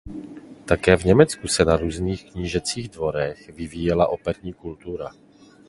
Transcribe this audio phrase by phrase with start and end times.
[0.65, 5.11] Také v Německu se na různých knížecích dvorech vyvíjela operní kultura.